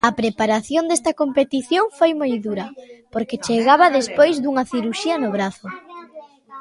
[0.09, 2.67] A preparación desta competición foi moi dura,
[3.13, 5.67] porque chegaba despois dunha cirurxía no brazo.